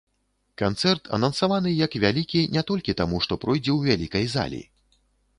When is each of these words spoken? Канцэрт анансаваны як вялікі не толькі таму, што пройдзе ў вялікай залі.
Канцэрт 0.59 1.09
анансаваны 1.17 1.73
як 1.85 1.97
вялікі 2.03 2.41
не 2.55 2.63
толькі 2.69 2.95
таму, 3.01 3.19
што 3.27 3.37
пройдзе 3.43 3.71
ў 3.77 3.91
вялікай 3.91 4.25
залі. 4.35 4.63